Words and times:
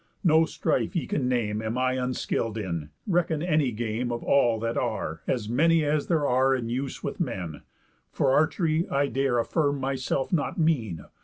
No 0.23 0.45
strife 0.45 0.95
ye 0.95 1.05
can 1.05 1.29
name 1.29 1.61
Am 1.61 1.77
I 1.77 1.93
unskill'd 1.93 2.57
in; 2.57 2.89
reckon 3.05 3.43
any 3.43 3.71
game 3.71 4.11
Of 4.11 4.23
all 4.23 4.59
that 4.61 4.75
are, 4.75 5.21
as 5.27 5.47
many 5.47 5.85
as 5.85 6.07
there 6.07 6.25
are 6.25 6.55
In 6.55 6.69
use 6.69 7.03
with 7.03 7.19
men. 7.19 7.61
For 8.11 8.31
archery 8.31 8.89
I 8.89 9.05
dare 9.05 9.37
Affirm 9.37 9.79
myself 9.79 10.33
not 10.33 10.57
mean. 10.57 11.05